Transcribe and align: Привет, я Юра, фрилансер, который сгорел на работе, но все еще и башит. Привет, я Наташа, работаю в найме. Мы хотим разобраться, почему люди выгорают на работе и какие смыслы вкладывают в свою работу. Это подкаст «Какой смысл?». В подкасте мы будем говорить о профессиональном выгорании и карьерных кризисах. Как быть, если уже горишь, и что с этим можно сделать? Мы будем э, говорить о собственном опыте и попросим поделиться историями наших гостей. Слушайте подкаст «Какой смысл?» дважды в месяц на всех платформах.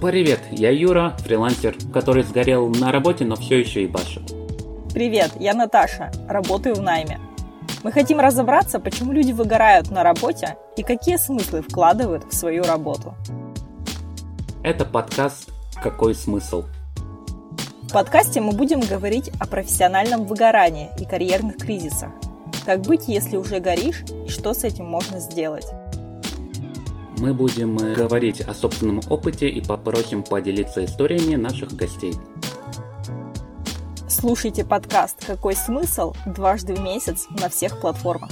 Привет, 0.00 0.40
я 0.52 0.70
Юра, 0.70 1.16
фрилансер, 1.18 1.76
который 1.92 2.22
сгорел 2.22 2.68
на 2.68 2.92
работе, 2.92 3.24
но 3.24 3.34
все 3.34 3.58
еще 3.58 3.82
и 3.82 3.88
башит. 3.88 4.32
Привет, 4.94 5.32
я 5.40 5.54
Наташа, 5.54 6.12
работаю 6.28 6.76
в 6.76 6.82
найме. 6.82 7.18
Мы 7.82 7.92
хотим 7.92 8.20
разобраться, 8.20 8.80
почему 8.80 9.12
люди 9.12 9.32
выгорают 9.32 9.90
на 9.90 10.02
работе 10.02 10.56
и 10.76 10.82
какие 10.82 11.16
смыслы 11.16 11.62
вкладывают 11.62 12.24
в 12.24 12.34
свою 12.34 12.64
работу. 12.64 13.14
Это 14.62 14.84
подкаст 14.84 15.50
«Какой 15.82 16.14
смысл?». 16.14 16.64
В 17.82 17.92
подкасте 17.92 18.40
мы 18.40 18.52
будем 18.52 18.80
говорить 18.80 19.30
о 19.40 19.46
профессиональном 19.46 20.24
выгорании 20.24 20.90
и 21.00 21.06
карьерных 21.06 21.56
кризисах. 21.56 22.10
Как 22.66 22.82
быть, 22.82 23.08
если 23.08 23.36
уже 23.36 23.60
горишь, 23.60 24.04
и 24.26 24.28
что 24.28 24.52
с 24.54 24.62
этим 24.62 24.86
можно 24.86 25.20
сделать? 25.20 25.66
Мы 27.20 27.34
будем 27.34 27.76
э, 27.78 27.94
говорить 27.94 28.40
о 28.42 28.54
собственном 28.54 29.00
опыте 29.10 29.48
и 29.48 29.60
попросим 29.60 30.22
поделиться 30.22 30.84
историями 30.84 31.34
наших 31.34 31.72
гостей. 31.72 32.14
Слушайте 34.08 34.64
подкаст 34.64 35.26
«Какой 35.26 35.56
смысл?» 35.56 36.14
дважды 36.26 36.74
в 36.74 36.80
месяц 36.80 37.26
на 37.30 37.48
всех 37.48 37.80
платформах. 37.80 38.30